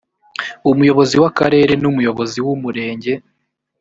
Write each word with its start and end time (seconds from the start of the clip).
umuyobozi 0.71 1.15
w 1.21 1.23
akarere 1.29 1.73
n 1.81 1.83
umuyobozi 1.91 2.37
w 2.45 2.47
umurenge 2.55 3.13